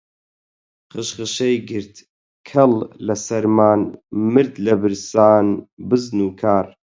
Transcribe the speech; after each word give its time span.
خشخشەی 0.91 1.57
گرت 1.69 1.95
کەڵ 2.49 2.71
لە 3.05 3.15
سەرمان، 3.25 3.81
مرد 4.33 4.53
لە 4.65 4.73
برسان 4.81 5.45
بزن 5.89 6.19
و 6.25 6.29
کار 6.41 6.65